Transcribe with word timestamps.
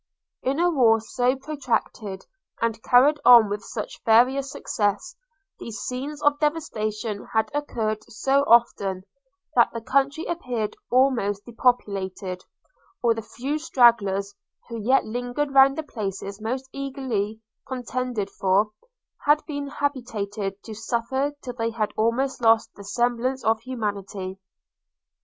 In 0.41 0.59
a 0.59 0.67
war 0.71 0.99
so 0.99 1.35
protracted, 1.35 2.25
and 2.59 2.81
carried 2.81 3.19
on 3.23 3.49
with 3.49 3.63
such 3.63 4.01
various 4.03 4.51
success, 4.51 5.15
these 5.59 5.77
scenes 5.81 6.23
of 6.23 6.39
devastation 6.39 7.27
had 7.33 7.51
occurred 7.53 7.99
so 8.09 8.41
often, 8.47 9.03
that 9.55 9.69
the 9.73 9.79
country 9.79 10.25
appeared 10.25 10.75
almost 10.89 11.45
depopulated, 11.45 12.43
or 13.03 13.13
the 13.13 13.21
few 13.21 13.59
stragglers, 13.59 14.33
who 14.69 14.81
yet 14.81 15.05
lingered 15.05 15.53
round 15.53 15.77
the 15.77 15.83
places 15.83 16.41
most 16.41 16.67
eagerly 16.73 17.39
contended 17.67 18.31
for, 18.31 18.71
had 19.27 19.45
been 19.45 19.67
habituated 19.67 20.63
to 20.63 20.73
suffer 20.73 21.33
till 21.43 21.53
they 21.53 21.69
had 21.69 21.91
almost 21.95 22.41
lost 22.41 22.73
the 22.73 22.83
semblance 22.83 23.43
of 23.43 23.59
humanity. 23.61 24.39